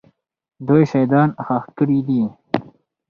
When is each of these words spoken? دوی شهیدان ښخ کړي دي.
دوی 0.67 0.83
شهیدان 0.91 1.29
ښخ 1.45 1.63
کړي 1.77 1.99
دي. 2.07 2.21